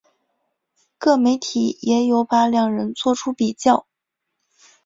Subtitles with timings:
[0.97, 3.85] 各媒体也有把两人作出比较。